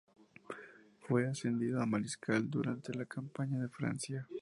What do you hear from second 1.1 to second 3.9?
ascendido a mariscal durante la campaña de